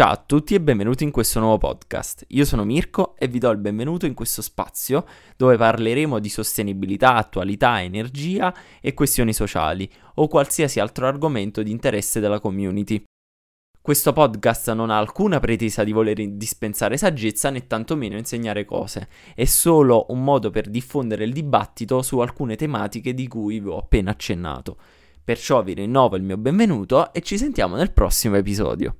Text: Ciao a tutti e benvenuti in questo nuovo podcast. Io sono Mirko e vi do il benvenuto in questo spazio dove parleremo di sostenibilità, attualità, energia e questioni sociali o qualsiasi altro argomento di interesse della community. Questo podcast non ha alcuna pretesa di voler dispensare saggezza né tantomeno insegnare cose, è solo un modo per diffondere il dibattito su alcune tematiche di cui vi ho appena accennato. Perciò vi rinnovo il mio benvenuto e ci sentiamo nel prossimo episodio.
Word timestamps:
Ciao 0.00 0.12
a 0.12 0.16
tutti 0.16 0.54
e 0.54 0.62
benvenuti 0.62 1.04
in 1.04 1.10
questo 1.10 1.40
nuovo 1.40 1.58
podcast. 1.58 2.24
Io 2.28 2.46
sono 2.46 2.64
Mirko 2.64 3.16
e 3.18 3.28
vi 3.28 3.38
do 3.38 3.50
il 3.50 3.58
benvenuto 3.58 4.06
in 4.06 4.14
questo 4.14 4.40
spazio 4.40 5.04
dove 5.36 5.58
parleremo 5.58 6.18
di 6.18 6.30
sostenibilità, 6.30 7.16
attualità, 7.16 7.82
energia 7.82 8.54
e 8.80 8.94
questioni 8.94 9.34
sociali 9.34 9.86
o 10.14 10.26
qualsiasi 10.26 10.80
altro 10.80 11.06
argomento 11.06 11.62
di 11.62 11.70
interesse 11.70 12.18
della 12.18 12.40
community. 12.40 13.04
Questo 13.78 14.14
podcast 14.14 14.72
non 14.72 14.88
ha 14.88 14.96
alcuna 14.96 15.38
pretesa 15.38 15.84
di 15.84 15.92
voler 15.92 16.30
dispensare 16.30 16.96
saggezza 16.96 17.50
né 17.50 17.66
tantomeno 17.66 18.16
insegnare 18.16 18.64
cose, 18.64 19.06
è 19.34 19.44
solo 19.44 20.06
un 20.08 20.24
modo 20.24 20.48
per 20.48 20.70
diffondere 20.70 21.24
il 21.24 21.34
dibattito 21.34 22.00
su 22.00 22.20
alcune 22.20 22.56
tematiche 22.56 23.12
di 23.12 23.28
cui 23.28 23.60
vi 23.60 23.68
ho 23.68 23.76
appena 23.76 24.12
accennato. 24.12 24.78
Perciò 25.22 25.62
vi 25.62 25.74
rinnovo 25.74 26.16
il 26.16 26.22
mio 26.22 26.38
benvenuto 26.38 27.12
e 27.12 27.20
ci 27.20 27.36
sentiamo 27.36 27.76
nel 27.76 27.92
prossimo 27.92 28.36
episodio. 28.36 28.99